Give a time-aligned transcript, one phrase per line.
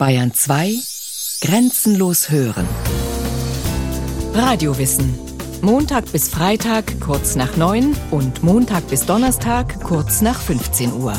[0.00, 0.78] Bayern 2
[1.42, 2.66] Grenzenlos hören.
[4.32, 5.14] Radiowissen.
[5.60, 11.12] Montag bis Freitag kurz nach 9 und Montag bis Donnerstag kurz nach 15 Uhr.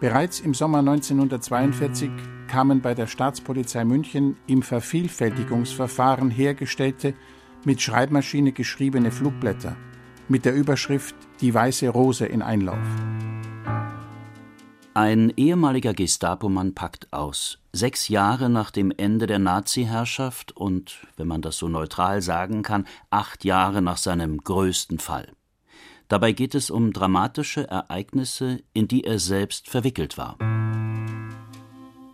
[0.00, 2.10] Bereits im Sommer 1942
[2.50, 7.14] kamen bei der Staatspolizei München im Vervielfältigungsverfahren hergestellte,
[7.64, 9.76] mit Schreibmaschine geschriebene Flugblätter
[10.30, 12.78] mit der Überschrift Die weiße Rose in Einlauf.
[14.94, 17.58] Ein ehemaliger Gestapo-Mann packt aus.
[17.72, 22.86] Sechs Jahre nach dem Ende der Nazi-Herrschaft und, wenn man das so neutral sagen kann,
[23.10, 25.32] acht Jahre nach seinem größten Fall.
[26.08, 30.36] Dabei geht es um dramatische Ereignisse, in die er selbst verwickelt war.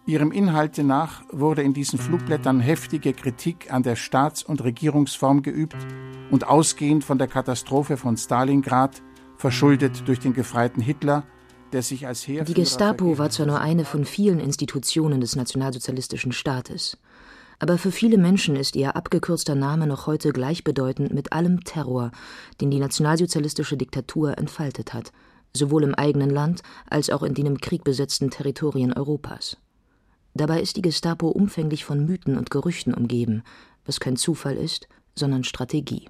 [0.07, 5.77] Ihrem Inhalte nach wurde in diesen Flugblättern heftige Kritik an der Staats- und Regierungsform geübt
[6.31, 9.03] und ausgehend von der Katastrophe von Stalingrad,
[9.37, 11.25] verschuldet durch den gefreiten Hitler,
[11.73, 16.31] der sich als Heer Die Gestapo war zwar nur eine von vielen Institutionen des nationalsozialistischen
[16.31, 16.99] Staates,
[17.59, 22.13] aber für viele Menschen ist ihr abgekürzter Name noch heute gleichbedeutend mit allem Terror,
[22.61, 25.11] den die nationalsozialistische Diktatur entfaltet hat,
[25.53, 29.57] sowohl im eigenen Land als auch in den im Krieg besetzten Territorien Europas.
[30.37, 33.43] Dabei ist die Gestapo umfänglich von Mythen und Gerüchten umgeben,
[33.85, 36.09] was kein Zufall ist, sondern Strategie.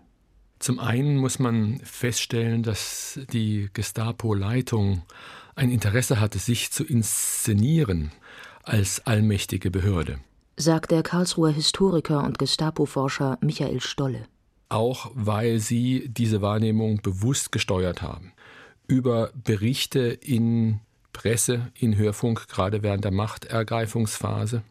[0.59, 5.03] Zum einen muss man feststellen, dass die Gestapo-Leitung
[5.55, 8.13] ein Interesse hatte, sich zu inszenieren
[8.63, 10.19] als allmächtige Behörde
[10.57, 14.27] sagt der Karlsruher Historiker und Gestapo-Forscher Michael Stolle.
[14.69, 18.33] Auch weil sie diese Wahrnehmung bewusst gesteuert haben.
[18.89, 20.81] Über Berichte in
[21.17, 24.63] Presse, in Hörfunk, gerade während der Machtergreifungsphase,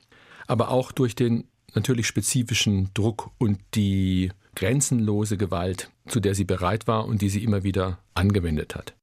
[0.46, 6.86] aber auch durch den natürlich spezifischen Druck und die grenzenlose Gewalt, zu der sie bereit
[6.86, 8.94] war und die sie immer wieder angewendet hat.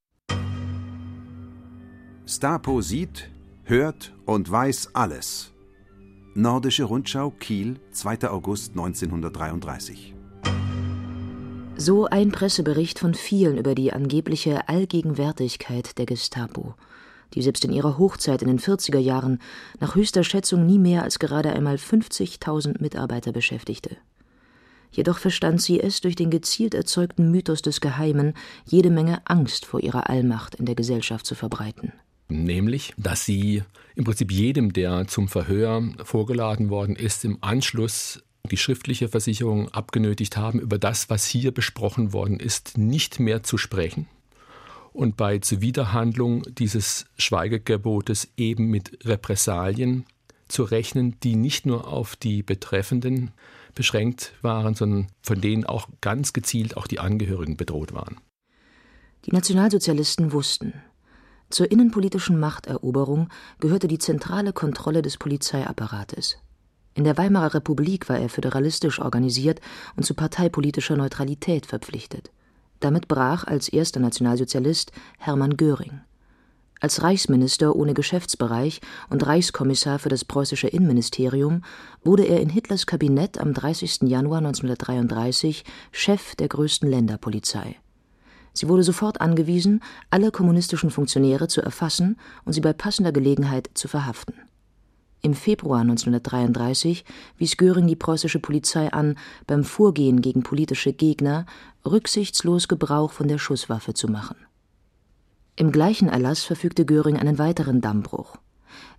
[2.29, 3.29] Stapo sieht,
[3.65, 5.53] hört und weiß alles.
[6.35, 8.31] Nordische Rundschau, Kiel, 2.
[8.31, 10.15] August 1933.
[11.77, 16.77] So ein Pressebericht von vielen über die angebliche Allgegenwärtigkeit der Gestapo,
[17.35, 19.41] die selbst in ihrer Hochzeit in den 40er Jahren
[19.81, 23.97] nach höchster Schätzung nie mehr als gerade einmal 50.000 Mitarbeiter beschäftigte.
[24.91, 28.35] Jedoch verstand sie es, durch den gezielt erzeugten Mythos des Geheimen
[28.67, 31.93] jede Menge Angst vor ihrer Allmacht in der Gesellschaft zu verbreiten
[32.33, 33.63] nämlich, dass sie
[33.95, 40.37] im Prinzip jedem, der zum Verhör vorgeladen worden ist, im Anschluss die schriftliche Versicherung abgenötigt
[40.37, 44.07] haben, über das, was hier besprochen worden ist, nicht mehr zu sprechen
[44.93, 50.05] und bei Zuwiderhandlung dieses Schweigegebotes eben mit Repressalien
[50.49, 53.31] zu rechnen, die nicht nur auf die Betreffenden
[53.75, 58.19] beschränkt waren, sondern von denen auch ganz gezielt auch die Angehörigen bedroht waren.
[59.25, 60.75] Die Nationalsozialisten wussten,
[61.49, 63.29] zur innenpolitischen Machteroberung
[63.61, 66.39] gehörte die zentrale Kontrolle des Polizeiapparates.
[66.95, 69.61] In der Weimarer Republik war er föderalistisch organisiert
[69.95, 72.31] und zu parteipolitischer Neutralität verpflichtet.
[72.83, 76.01] Damit brach als erster Nationalsozialist Hermann Göring.
[76.81, 81.63] Als Reichsminister ohne Geschäftsbereich und Reichskommissar für das preußische Innenministerium
[82.03, 84.01] wurde er in Hitlers Kabinett am 30.
[84.03, 85.63] Januar 1933
[85.93, 87.77] Chef der größten Länderpolizei.
[88.53, 93.87] Sie wurde sofort angewiesen, alle kommunistischen Funktionäre zu erfassen und sie bei passender Gelegenheit zu
[93.87, 94.35] verhaften.
[95.25, 97.05] Im Februar 1933
[97.39, 99.17] wies Göring die preußische Polizei an,
[99.47, 101.47] beim Vorgehen gegen politische Gegner
[101.87, 104.35] rücksichtslos Gebrauch von der Schusswaffe zu machen.
[105.55, 108.37] Im gleichen Erlass verfügte Göring einen weiteren Dammbruch,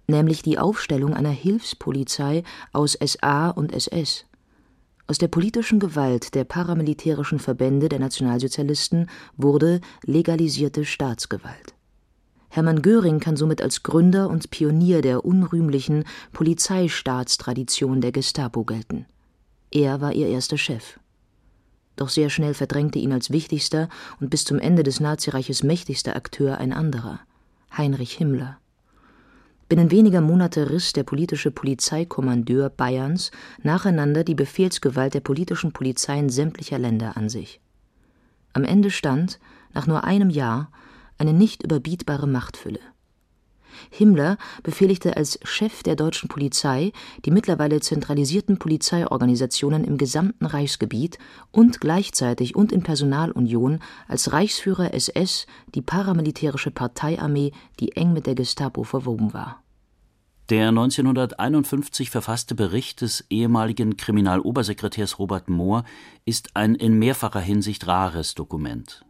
[0.08, 4.26] nämlich die Aufstellung einer Hilfspolizei aus SA und SS.
[5.08, 11.73] Aus der politischen Gewalt der paramilitärischen Verbände der Nationalsozialisten wurde legalisierte Staatsgewalt.
[12.54, 16.04] Hermann Göring kann somit als Gründer und Pionier der unrühmlichen
[16.34, 19.08] Polizeistaatstradition der Gestapo gelten.
[19.72, 21.00] Er war ihr erster Chef.
[21.96, 23.90] Doch sehr schnell verdrängte ihn als wichtigster
[24.20, 27.22] und bis zum Ende des Nazireiches mächtigster Akteur ein anderer,
[27.76, 28.60] Heinrich Himmler.
[29.68, 33.32] Binnen weniger Monate riss der politische Polizeikommandeur Bayerns
[33.64, 37.62] nacheinander die Befehlsgewalt der politischen Polizeien sämtlicher Länder an sich.
[38.54, 39.40] Am Ende stand,
[39.74, 40.70] nach nur einem Jahr,
[41.24, 42.80] eine nicht überbietbare Machtfülle.
[43.90, 46.92] Himmler befehligte als Chef der deutschen Polizei
[47.26, 51.18] die mittlerweile zentralisierten Polizeiorganisationen im gesamten Reichsgebiet
[51.52, 58.36] und gleichzeitig und in Personalunion als Reichsführer SS die paramilitärische Parteiarmee, die eng mit der
[58.36, 59.64] Gestapo verwoben war
[60.50, 65.86] Der 1951 verfasste Bericht des ehemaligen Kriminalobersekretärs Robert Mohr
[66.26, 69.06] ist ein in mehrfacher Hinsicht rares Dokument.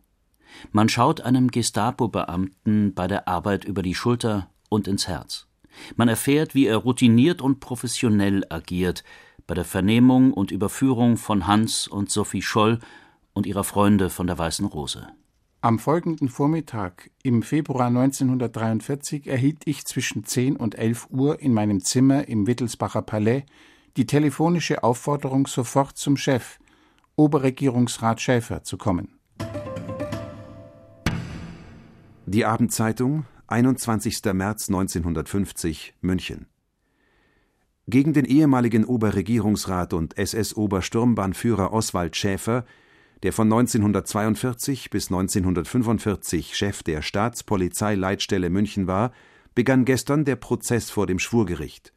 [0.72, 5.48] Man schaut einem Gestapo-Beamten bei der Arbeit über die Schulter und ins Herz.
[5.96, 9.04] Man erfährt, wie er routiniert und professionell agiert
[9.48, 12.80] bei der Vernehmung und Überführung von Hans und Sophie Scholl
[13.34, 15.08] und ihrer Freunde von der Weißen Rose.
[15.62, 21.82] Am folgenden Vormittag im Februar 1943 erhielt ich zwischen 10 und 11 Uhr in meinem
[21.82, 23.44] Zimmer im Wittelsbacher Palais
[23.96, 26.60] die telefonische Aufforderung, sofort zum Chef,
[27.16, 29.20] Oberregierungsrat Schäfer, zu kommen.
[32.26, 34.22] Die Abendzeitung, 21.
[34.34, 36.48] März 1950, München.
[37.88, 42.66] Gegen den ehemaligen Oberregierungsrat und SS-Obersturmbahnführer Oswald Schäfer
[43.24, 49.14] der von 1942 bis 1945 Chef der Staatspolizeileitstelle München war,
[49.56, 51.94] begann gestern der Prozess vor dem Schwurgericht.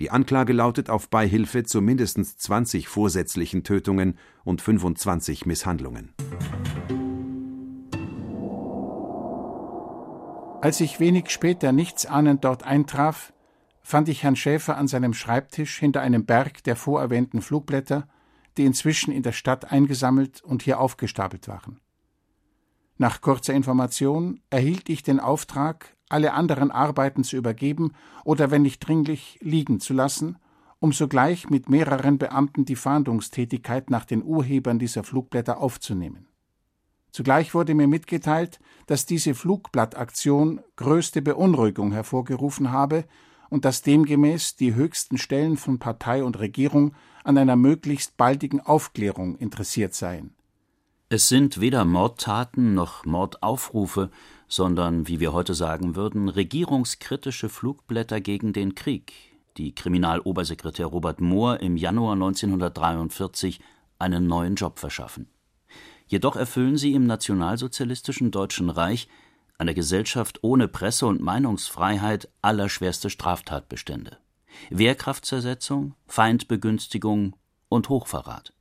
[0.00, 6.14] Die Anklage lautet auf Beihilfe zu mindestens 20 vorsätzlichen Tötungen und 25 Misshandlungen.
[10.60, 13.32] Als ich wenig später nichtsahnend dort eintraf,
[13.80, 18.08] fand ich Herrn Schäfer an seinem Schreibtisch hinter einem Berg der vorerwähnten Flugblätter
[18.58, 21.80] die inzwischen in der Stadt eingesammelt und hier aufgestapelt waren.
[22.98, 27.92] Nach kurzer Information erhielt ich den Auftrag, alle anderen Arbeiten zu übergeben
[28.24, 30.38] oder, wenn nicht dringlich, liegen zu lassen,
[30.80, 36.27] um sogleich mit mehreren Beamten die Fahndungstätigkeit nach den Urhebern dieser Flugblätter aufzunehmen.
[37.18, 43.06] Zugleich wurde mir mitgeteilt, dass diese Flugblattaktion größte Beunruhigung hervorgerufen habe
[43.50, 46.94] und dass demgemäß die höchsten Stellen von Partei und Regierung
[47.24, 50.36] an einer möglichst baldigen Aufklärung interessiert seien.
[51.08, 54.10] Es sind weder Mordtaten noch Mordaufrufe,
[54.46, 59.12] sondern, wie wir heute sagen würden, regierungskritische Flugblätter gegen den Krieg,
[59.56, 63.58] die Kriminalobersekretär Robert Mohr im Januar 1943
[63.98, 65.26] einen neuen Job verschaffen.
[66.08, 69.08] Jedoch erfüllen sie im nationalsozialistischen Deutschen Reich
[69.58, 74.18] einer Gesellschaft ohne Presse- und Meinungsfreiheit allerschwerste Straftatbestände:
[74.70, 77.36] Wehrkraftzersetzung, Feindbegünstigung
[77.68, 78.54] und Hochverrat.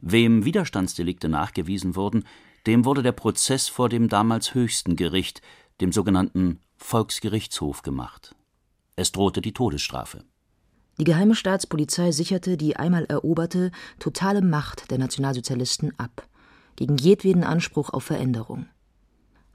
[0.00, 2.24] Wem Widerstandsdelikte nachgewiesen wurden,
[2.66, 5.42] dem wurde der Prozess vor dem damals höchsten Gericht,
[5.80, 8.34] dem sogenannten Volksgerichtshof, gemacht.
[8.96, 10.24] Es drohte die Todesstrafe.
[10.98, 16.28] Die Geheime Staatspolizei sicherte die einmal eroberte, totale Macht der Nationalsozialisten ab,
[16.76, 18.66] gegen jedweden Anspruch auf Veränderung.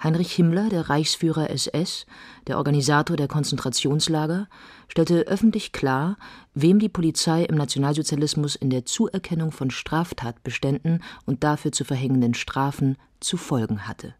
[0.01, 2.05] Heinrich Himmler, der Reichsführer SS,
[2.47, 4.47] der Organisator der Konzentrationslager,
[4.87, 6.17] stellte öffentlich klar,
[6.53, 12.97] wem die Polizei im Nationalsozialismus in der Zuerkennung von Straftatbeständen und dafür zu verhängenden Strafen
[13.19, 14.15] zu folgen hatte.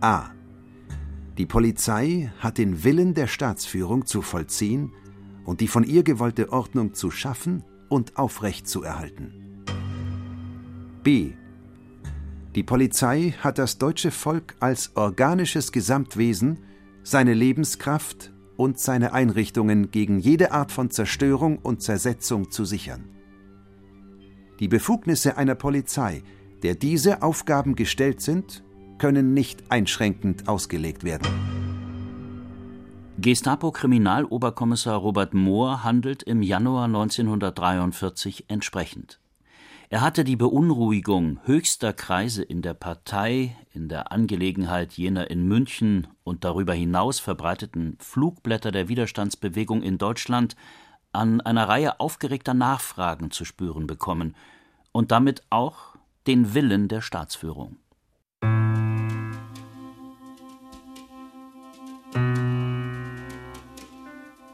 [0.00, 0.30] A.
[1.38, 4.92] Die Polizei hat den Willen der Staatsführung zu vollziehen
[5.46, 9.43] und die von ihr gewollte Ordnung zu schaffen und aufrechtzuerhalten.
[11.04, 11.34] B.
[12.54, 16.60] Die Polizei hat das deutsche Volk als organisches Gesamtwesen,
[17.02, 23.04] seine Lebenskraft und seine Einrichtungen gegen jede Art von Zerstörung und Zersetzung zu sichern.
[24.60, 26.22] Die Befugnisse einer Polizei,
[26.62, 28.64] der diese Aufgaben gestellt sind,
[28.96, 31.28] können nicht einschränkend ausgelegt werden.
[33.18, 39.20] Gestapo-Kriminaloberkommissar Robert Mohr handelt im Januar 1943 entsprechend.
[39.94, 46.08] Er hatte die Beunruhigung höchster Kreise in der Partei in der Angelegenheit jener in München
[46.24, 50.56] und darüber hinaus verbreiteten Flugblätter der Widerstandsbewegung in Deutschland
[51.12, 54.34] an einer Reihe aufgeregter Nachfragen zu spüren bekommen
[54.90, 55.94] und damit auch
[56.26, 57.76] den Willen der Staatsführung.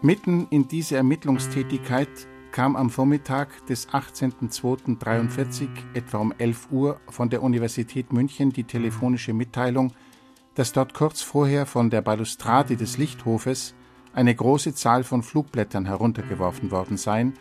[0.03, 2.11] Mitten in diese Ermittlungstätigkeit
[2.53, 9.33] kam am Vormittag des 18.02.43 etwa um 11 Uhr von der Universität München die telefonische
[9.33, 9.93] Mitteilung,
[10.55, 13.75] dass dort kurz vorher von der Balustrade des Lichthofes
[14.13, 17.35] eine große Zahl von Flugblättern heruntergeworfen worden seien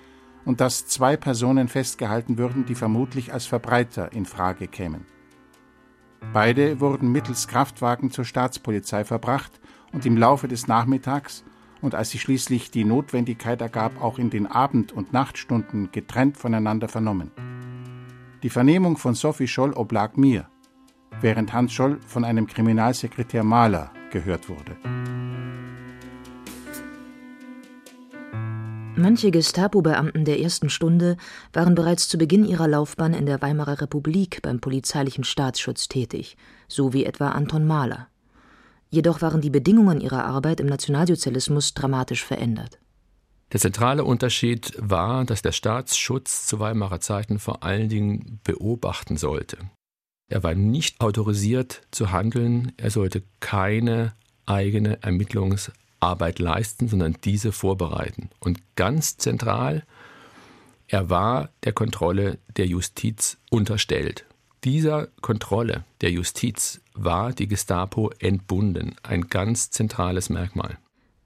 [0.46, 5.06] und dass zwei Personen festgehalten würden, die vermutlich als Verbreiter in Frage kämen.
[6.34, 9.60] Beide wurden mittels Kraftwagen zur Staatspolizei verbracht
[9.92, 11.44] und im Laufe des Nachmittags
[11.82, 16.88] und als sich schließlich die Notwendigkeit ergab, auch in den Abend- und Nachtstunden getrennt voneinander
[16.88, 17.32] vernommen.
[18.44, 20.48] Die Vernehmung von Sophie Scholl oblag mir,
[21.22, 24.76] während Hans Scholl von einem Kriminalsekretär Mahler gehört wurde.
[28.96, 31.16] Manche Gestapo-Beamten der ersten Stunde
[31.54, 36.36] waren bereits zu Beginn ihrer Laufbahn in der Weimarer Republik beim polizeilichen Staatsschutz tätig,
[36.68, 38.10] so wie etwa Anton Mahler.
[38.90, 42.80] Jedoch waren die Bedingungen ihrer Arbeit im Nationalsozialismus dramatisch verändert.
[43.52, 49.58] Der zentrale Unterschied war, dass der Staatsschutz zu Weimarer Zeiten vor allen Dingen beobachten sollte.
[50.28, 54.14] Er war nicht autorisiert zu handeln, er sollte keine
[54.46, 58.30] eigene Ermittlungsarbeit leisten, sondern diese vorbereiten.
[58.40, 59.84] Und ganz zentral,
[60.88, 64.26] er war der Kontrolle der Justiz unterstellt.
[64.66, 70.78] Dieser Kontrolle der Justiz war die Gestapo entbunden, ein ganz zentrales Merkmal.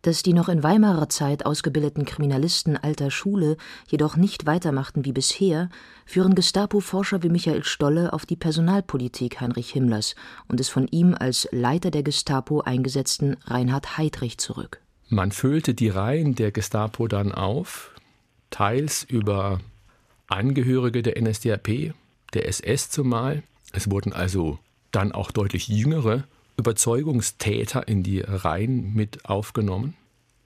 [0.04, 5.70] Dass die noch in Weimarer Zeit ausgebildeten Kriminalisten alter Schule jedoch nicht weitermachten wie bisher,
[6.06, 10.14] führen Gestapo-Forscher wie Michael Stolle auf die Personalpolitik Heinrich Himmlers
[10.48, 14.82] und des von ihm als Leiter der Gestapo eingesetzten Reinhard Heydrich zurück.
[15.10, 17.92] Man füllte die Reihen der Gestapo dann auf,
[18.52, 19.60] teils über
[20.28, 21.94] Angehörige der NSDAP,
[22.34, 23.44] der SS zumal.
[23.72, 24.60] Es wurden also
[24.92, 26.24] dann auch deutlich jüngere
[26.58, 29.96] Überzeugungstäter in die Reihen mit aufgenommen.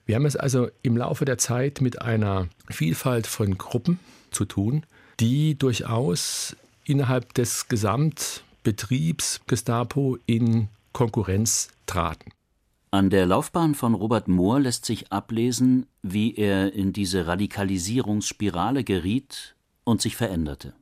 [0.06, 4.84] Wir haben es also im Laufe der Zeit mit einer Vielfalt von Gruppen zu tun,
[5.20, 12.30] die durchaus innerhalb des Gesamtbetriebs Gestapo in Konkurrenz traten.
[12.90, 19.54] An der Laufbahn von Robert Mohr lässt sich ablesen, wie er in diese Radikalisierungsspirale geriet
[19.84, 20.72] und sich veränderte.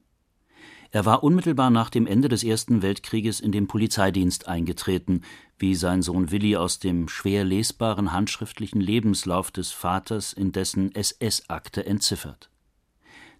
[0.96, 5.20] Er war unmittelbar nach dem Ende des Ersten Weltkrieges in den Polizeidienst eingetreten,
[5.58, 11.84] wie sein Sohn Willi aus dem schwer lesbaren handschriftlichen Lebenslauf des Vaters in dessen SS-Akte
[11.84, 12.48] entziffert.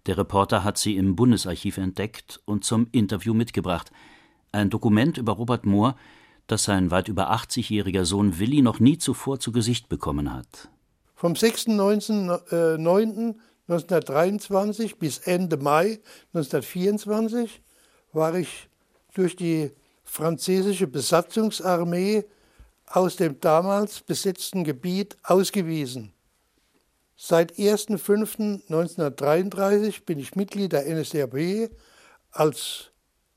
[0.05, 3.91] Der Reporter hat sie im Bundesarchiv entdeckt und zum Interview mitgebracht.
[4.51, 5.95] Ein Dokument über Robert Mohr,
[6.45, 10.69] das sein weit über 80-jähriger Sohn Willi noch nie zuvor zu Gesicht bekommen hat.
[11.15, 13.35] Vom 6.9.
[13.67, 15.99] 1923 bis Ende Mai
[16.33, 17.61] 1924
[18.13, 18.69] war ich
[19.13, 19.71] durch die
[20.03, 22.25] französische Besatzungsarmee
[22.85, 26.13] aus dem damals besetzten Gebiet ausgewiesen.
[27.17, 31.71] Seit 1.5.1933 bin ich Mitglied der NSDAP.
[32.31, 32.91] Als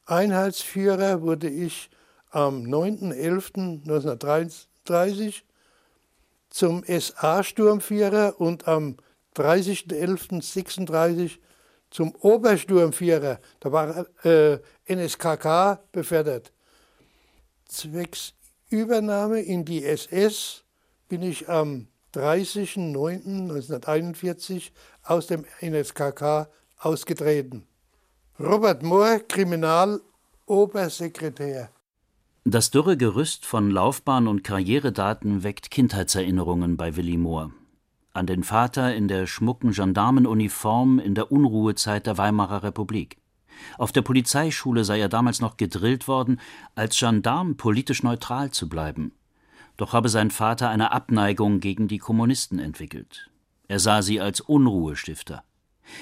[0.06, 1.90] Einheitsführer wurde ich
[2.30, 5.42] am 9.11.1933
[6.50, 8.96] zum SA-Sturmführer und am
[9.40, 11.38] 30.11.36
[11.90, 16.52] zum Obersturmführer, da war äh, NSKK befördert.
[17.66, 18.34] Zwecks
[18.68, 20.62] Übernahme in die SS
[21.08, 24.70] bin ich am 30.09.1941
[25.02, 27.66] aus dem NSKK ausgetreten.
[28.38, 31.70] Robert Mohr, Kriminalobersekretär.
[32.44, 37.52] Das dürre Gerüst von Laufbahn und Karrieredaten weckt Kindheitserinnerungen bei Willi Mohr
[38.12, 43.18] an den Vater in der schmucken Gendarmenuniform in der Unruhezeit der Weimarer Republik.
[43.78, 46.40] Auf der Polizeischule sei er damals noch gedrillt worden,
[46.74, 49.12] als Gendarm politisch neutral zu bleiben.
[49.76, 53.30] Doch habe sein Vater eine Abneigung gegen die Kommunisten entwickelt.
[53.68, 55.44] Er sah sie als Unruhestifter.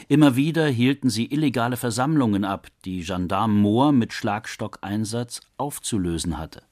[0.08, 6.62] Immer wieder hielten sie illegale Versammlungen ab, die Gendarm Mohr mit Schlagstockeinsatz aufzulösen hatte.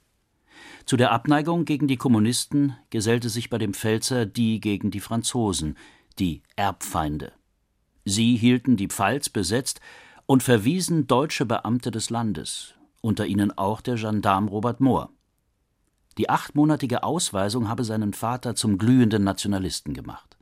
[0.85, 5.77] Zu der Abneigung gegen die Kommunisten gesellte sich bei dem Pfälzer die gegen die Franzosen,
[6.19, 7.33] die Erbfeinde.
[8.05, 9.81] Sie hielten die Pfalz besetzt
[10.27, 15.11] und verwiesen deutsche Beamte des Landes, unter ihnen auch der Gendarm Robert Mohr.
[16.19, 20.37] Die achtmonatige Ausweisung habe seinen Vater zum glühenden Nationalisten gemacht.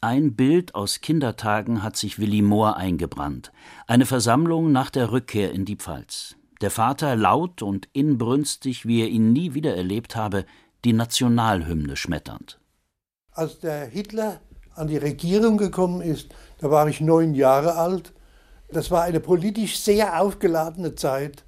[0.00, 3.52] Ein Bild aus Kindertagen hat sich Willi Mohr eingebrannt,
[3.86, 9.08] eine Versammlung nach der Rückkehr in die Pfalz der Vater laut und inbrünstig, wie er
[9.08, 10.44] ihn nie wieder erlebt habe,
[10.84, 12.58] die Nationalhymne schmetternd.
[13.32, 14.40] Als der Hitler
[14.74, 18.12] an die Regierung gekommen ist, da war ich neun Jahre alt.
[18.70, 21.44] Das war eine politisch sehr aufgeladene Zeit.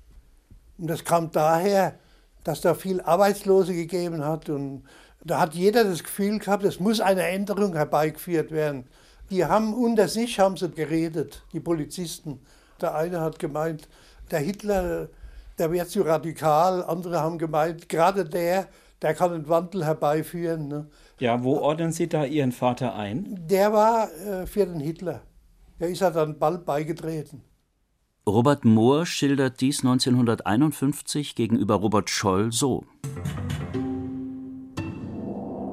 [0.76, 1.98] Und das kam daher,
[2.44, 4.48] dass da viel Arbeitslose gegeben hat.
[4.48, 4.84] Und
[5.24, 8.86] da hat jeder das Gefühl gehabt, es muss eine Änderung herbeigeführt werden.
[9.30, 12.40] Die haben unter sich haben sie geredet, die Polizisten.
[12.80, 13.88] Der eine hat gemeint,
[14.30, 15.08] der Hitler,
[15.58, 16.84] der wäre zu radikal.
[16.84, 18.68] Andere haben gemeint, gerade der,
[19.02, 20.68] der kann einen Wandel herbeiführen.
[20.68, 20.86] Ne?
[21.18, 23.46] Ja, wo ordnen Sie da Ihren Vater ein?
[23.48, 25.22] Der war äh, für den Hitler.
[25.80, 27.42] Der ist ja dann bald beigetreten.
[28.26, 32.84] Robert Mohr schildert dies 1951 gegenüber Robert Scholl so.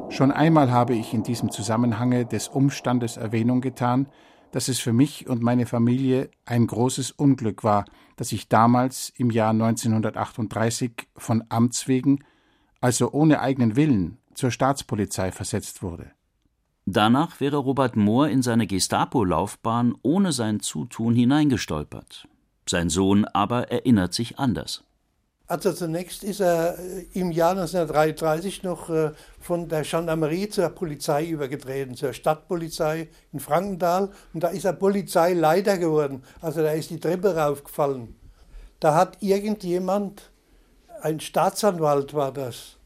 [0.10, 4.08] Schon einmal habe ich in diesem Zusammenhange des Umstandes Erwähnung getan,
[4.52, 7.84] dass es für mich und meine Familie ein großes Unglück war,
[8.16, 12.24] dass ich damals im Jahr 1938 von Amts wegen,
[12.82, 16.12] also ohne eigenen Willen, zur Staatspolizei versetzt wurde.
[16.86, 22.28] Danach wäre Robert Mohr in seine Gestapo-Laufbahn ohne sein Zutun hineingestolpert.
[22.68, 24.84] Sein Sohn aber erinnert sich anders.
[25.48, 31.26] Also zunächst ist er äh, im Jahr 1933 noch äh, von der Gendarmerie zur Polizei
[31.26, 34.10] übergetreten, zur Stadtpolizei in Frankenthal.
[34.34, 36.24] Und da ist er Polizeileiter geworden.
[36.42, 38.16] Also da ist die Treppe raufgefallen.
[38.80, 40.32] Da hat irgendjemand,
[41.02, 42.78] ein Staatsanwalt war das,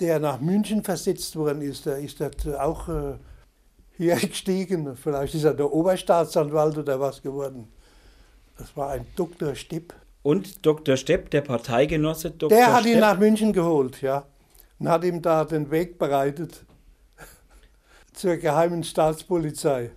[0.00, 3.18] der nach München versetzt worden ist, der ist dort auch äh,
[3.98, 4.96] hier gestiegen.
[4.96, 7.68] Vielleicht ist er der Oberstaatsanwalt oder was geworden.
[8.56, 9.54] Das war ein Dr.
[9.54, 9.92] Stipp.
[10.22, 10.96] Und Dr.
[10.96, 12.48] Stepp, der Parteigenosse Dr.
[12.48, 14.26] Der hat Stepp, ihn nach München geholt, ja.
[14.78, 16.64] Und hat ihm da den Weg bereitet
[18.12, 19.90] zur geheimen Staatspolizei.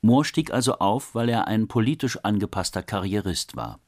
[0.00, 3.78] Mohr stieg also auf, weil er ein politisch angepasster Karrierist war.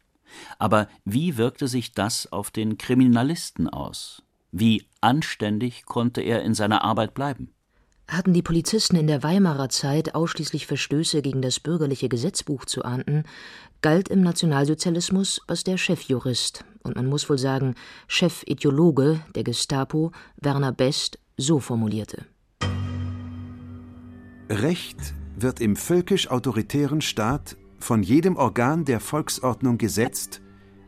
[0.59, 4.23] Aber wie wirkte sich das auf den Kriminalisten aus?
[4.53, 7.53] Wie anständig konnte er in seiner Arbeit bleiben?
[8.07, 13.25] Hatten die Polizisten in der Weimarer Zeit ausschließlich Verstöße gegen das bürgerliche Gesetzbuch zu ahnden,
[13.81, 17.75] galt im Nationalsozialismus, was der Chefjurist und man muss wohl sagen
[18.07, 22.27] Chefideologe der Gestapo, Werner Best, so formulierte.
[24.49, 24.99] Recht
[25.37, 30.41] wird im völkisch-autoritären Staat von jedem Organ der Volksordnung gesetzt,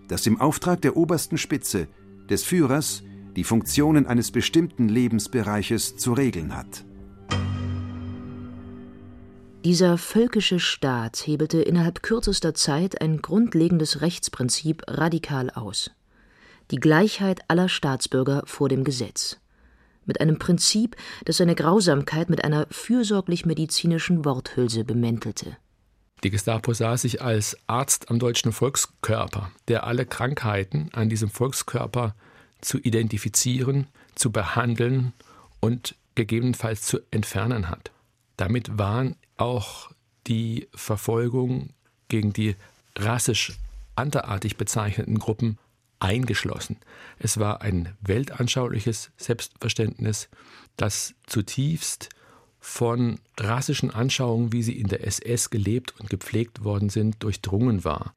[0.09, 1.89] das im Auftrag der obersten Spitze,
[2.31, 3.03] des Führers,
[3.35, 6.85] die Funktionen eines bestimmten Lebensbereiches zu regeln hat.
[9.67, 15.91] Dieser völkische Staat hebelte innerhalb kürzester Zeit ein grundlegendes Rechtsprinzip radikal aus:
[16.71, 19.39] die Gleichheit aller Staatsbürger vor dem Gesetz.
[20.05, 20.95] Mit einem Prinzip,
[21.25, 25.57] das seine Grausamkeit mit einer fürsorglich-medizinischen Worthülse bemäntelte.
[26.23, 32.15] Die Gestapo sah sich als Arzt am deutschen Volkskörper, der alle Krankheiten an diesem Volkskörper
[32.61, 35.13] zu identifizieren, zu behandeln
[35.59, 37.91] und gegebenenfalls zu entfernen hat.
[38.37, 39.91] Damit waren auch
[40.27, 41.71] die Verfolgung
[42.09, 42.57] gegen die
[42.97, 43.59] rassisch
[43.95, 45.59] anderartig bezeichneten Gruppen
[45.99, 46.77] eingeschlossen.
[47.19, 50.29] Es war ein weltanschauliches Selbstverständnis,
[50.77, 52.11] das zutiefst
[52.61, 58.13] von rassischen Anschauungen, wie sie in der SS gelebt und gepflegt worden sind, durchdrungen war.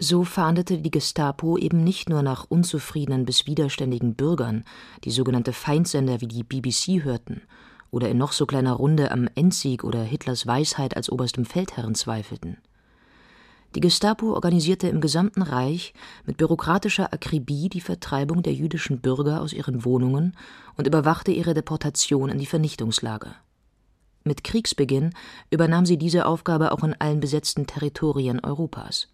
[0.00, 4.64] So fahndete die Gestapo eben nicht nur nach unzufriedenen bis widerständigen Bürgern,
[5.04, 7.42] die sogenannte Feindsender wie die BBC hörten,
[7.90, 12.58] oder in noch so kleiner Runde am Endsieg oder Hitlers Weisheit als oberstem Feldherrn zweifelten.
[13.74, 15.92] Die Gestapo organisierte im gesamten Reich
[16.24, 20.36] mit bürokratischer Akribie die Vertreibung der jüdischen Bürger aus ihren Wohnungen
[20.76, 23.34] und überwachte ihre Deportation in die Vernichtungslager.
[24.24, 25.12] Mit Kriegsbeginn
[25.50, 29.08] übernahm sie diese Aufgabe auch in allen besetzten Territorien Europas.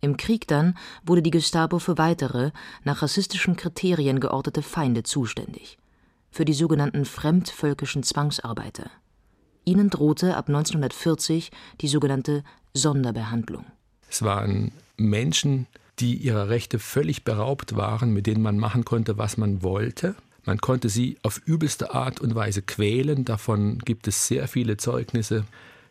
[0.00, 2.52] Im Krieg dann wurde die Gestapo für weitere,
[2.84, 5.78] nach rassistischen Kriterien geortete Feinde zuständig
[6.30, 8.90] für die sogenannten fremdvölkischen Zwangsarbeiter.
[9.64, 12.42] Ihnen drohte ab 1940 die sogenannte
[12.74, 13.64] Sonderbehandlung.
[14.08, 15.66] Es waren Menschen,
[15.98, 20.14] die ihrer Rechte völlig beraubt waren, mit denen man machen konnte, was man wollte.
[20.44, 23.24] Man konnte sie auf übelste Art und Weise quälen.
[23.24, 25.44] Davon gibt es sehr viele Zeugnisse.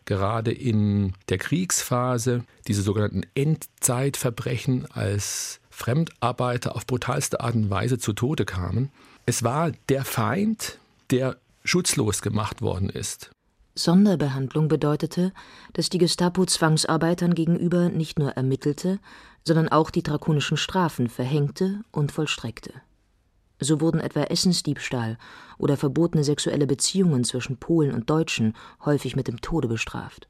[0.04, 8.14] Gerade in der Kriegsphase, diese sogenannten Endzeitverbrechen, als Fremdarbeiter auf brutalste Art und Weise zu
[8.14, 8.90] Tode kamen.
[9.28, 10.78] Es war der Feind,
[11.10, 13.30] der schutzlos gemacht worden ist.
[13.74, 15.34] Sonderbehandlung bedeutete,
[15.74, 19.00] dass die Gestapo Zwangsarbeitern gegenüber nicht nur ermittelte,
[19.44, 22.72] sondern auch die drakonischen Strafen verhängte und vollstreckte.
[23.60, 25.18] So wurden etwa Essensdiebstahl
[25.58, 28.54] oder verbotene sexuelle Beziehungen zwischen Polen und Deutschen
[28.86, 30.26] häufig mit dem Tode bestraft.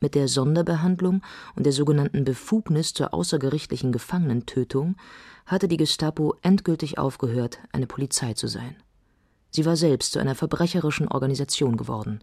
[0.00, 1.22] Mit der Sonderbehandlung
[1.54, 4.96] und der sogenannten Befugnis zur außergerichtlichen Gefangenentötung
[5.46, 8.76] hatte die Gestapo endgültig aufgehört, eine Polizei zu sein.
[9.50, 12.20] Sie war selbst zu einer verbrecherischen Organisation geworden,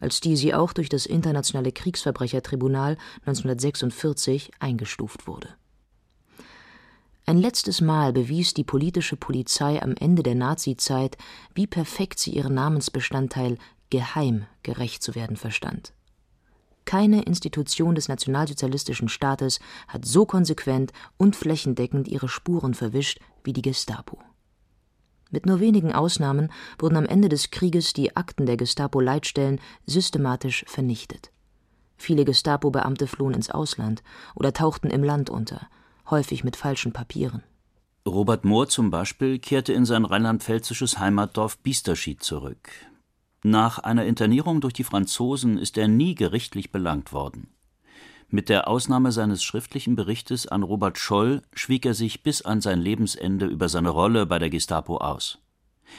[0.00, 5.48] als die sie auch durch das Internationale Kriegsverbrechertribunal 1946 eingestuft wurde.
[7.24, 11.16] Ein letztes Mal bewies die politische Polizei am Ende der Nazizeit,
[11.54, 13.58] wie perfekt sie ihren Namensbestandteil
[13.90, 15.92] geheim gerecht zu werden verstand.
[16.84, 23.62] Keine Institution des nationalsozialistischen Staates hat so konsequent und flächendeckend ihre Spuren verwischt wie die
[23.62, 24.18] Gestapo.
[25.30, 31.32] Mit nur wenigen Ausnahmen wurden am Ende des Krieges die Akten der Gestapo-Leitstellen systematisch vernichtet.
[31.96, 34.02] Viele Gestapo-Beamte flohen ins Ausland
[34.34, 35.68] oder tauchten im Land unter,
[36.10, 37.42] häufig mit falschen Papieren.
[38.06, 42.68] Robert Mohr zum Beispiel kehrte in sein rheinland-pfälzisches Heimatdorf Biesterschied zurück.
[43.42, 47.48] Nach einer Internierung durch die Franzosen ist er nie gerichtlich belangt worden.
[48.28, 52.80] Mit der Ausnahme seines schriftlichen Berichtes an Robert Scholl schwieg er sich bis an sein
[52.80, 55.38] Lebensende über seine Rolle bei der Gestapo aus.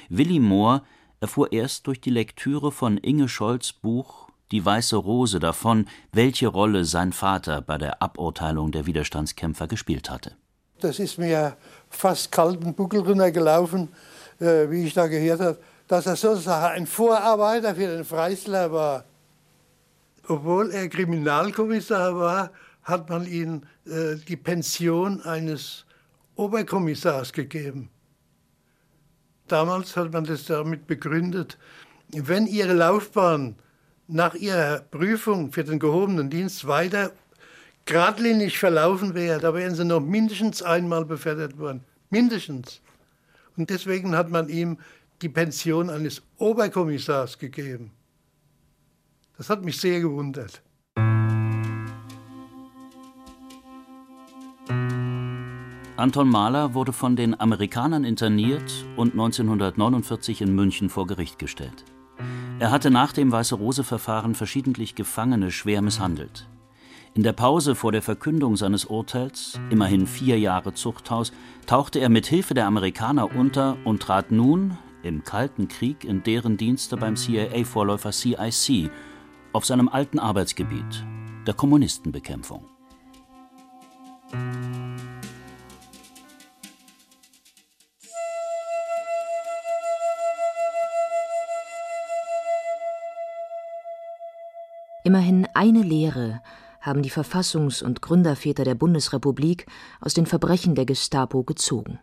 [0.09, 0.83] Willi Mohr
[1.19, 6.85] erfuhr erst durch die Lektüre von Inge Scholls Buch Die weiße Rose davon, welche Rolle
[6.85, 10.35] sein Vater bei der Aburteilung der Widerstandskämpfer gespielt hatte
[10.83, 11.55] das ist mir
[11.89, 13.89] fast kalten Buckel runtergelaufen,
[14.39, 15.57] äh, wie ich da gehört habe,
[15.93, 19.05] dass er sozusagen ein Vorarbeiter für den Freisler war.
[20.27, 22.51] Obwohl er Kriminalkommissar war,
[22.81, 25.85] hat man ihm äh, die Pension eines
[26.33, 27.91] Oberkommissars gegeben.
[29.47, 31.59] Damals hat man das damit begründet,
[32.11, 33.55] wenn Ihre Laufbahn
[34.07, 37.11] nach Ihrer Prüfung für den gehobenen Dienst weiter
[37.85, 41.83] geradlinig verlaufen wäre, da wären Sie noch mindestens einmal befördert worden.
[42.09, 42.81] Mindestens.
[43.55, 44.79] Und deswegen hat man ihm
[45.23, 47.91] die Pension eines Oberkommissars gegeben.
[49.37, 50.61] Das hat mich sehr gewundert.
[55.95, 61.85] Anton Mahler wurde von den Amerikanern interniert und 1949 in München vor Gericht gestellt.
[62.59, 66.47] Er hatte nach dem Weiße-Rose-Verfahren verschiedentlich Gefangene schwer misshandelt.
[67.13, 71.31] In der Pause vor der Verkündung seines Urteils, immerhin vier Jahre Zuchthaus,
[71.67, 76.57] tauchte er mit Hilfe der Amerikaner unter und trat nun im Kalten Krieg in deren
[76.57, 78.89] Dienste beim CIA-Vorläufer CIC
[79.51, 81.05] auf seinem alten Arbeitsgebiet,
[81.45, 82.65] der Kommunistenbekämpfung.
[95.03, 96.41] Immerhin eine Lehre
[96.79, 99.65] haben die Verfassungs- und Gründerväter der Bundesrepublik
[100.01, 101.99] aus den Verbrechen der Gestapo gezogen.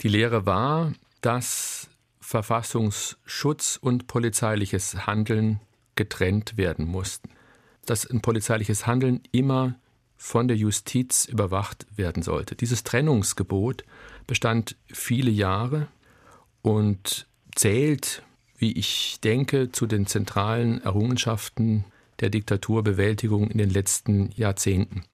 [0.00, 1.88] Die Lehre war, dass
[2.26, 5.60] Verfassungsschutz und polizeiliches Handeln
[5.94, 7.30] getrennt werden mussten.
[7.84, 9.76] Dass ein polizeiliches Handeln immer
[10.16, 12.56] von der Justiz überwacht werden sollte.
[12.56, 13.84] Dieses Trennungsgebot
[14.26, 15.86] bestand viele Jahre
[16.62, 18.24] und zählt,
[18.58, 21.84] wie ich denke, zu den zentralen Errungenschaften
[22.18, 25.04] der Diktaturbewältigung in den letzten Jahrzehnten.